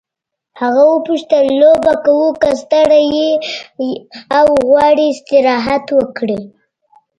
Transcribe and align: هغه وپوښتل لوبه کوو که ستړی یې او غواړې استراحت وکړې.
هغه 0.61 0.83
وپوښتل 0.95 1.45
لوبه 1.61 1.93
کوو 2.05 2.27
که 2.41 2.49
ستړی 2.61 3.05
یې 3.17 3.31
او 4.37 4.47
غواړې 4.67 5.05
استراحت 5.11 5.85
وکړې. 5.97 6.41